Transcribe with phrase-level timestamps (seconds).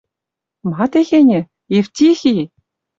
[0.69, 1.39] Ма техеньӹ?
[1.79, 2.35] Евтихи!..